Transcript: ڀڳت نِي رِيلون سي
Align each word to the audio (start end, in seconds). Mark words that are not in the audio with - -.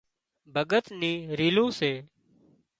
ڀڳت 0.55 0.85
نِي 0.99 1.13
رِيلون 1.39 1.69
سي 1.79 1.91